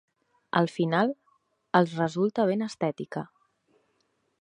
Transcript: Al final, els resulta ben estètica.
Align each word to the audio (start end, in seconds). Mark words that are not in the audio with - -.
Al 0.61 0.69
final, 0.77 1.13
els 1.81 1.95
resulta 2.01 2.49
ben 2.53 2.67
estètica. 2.71 3.27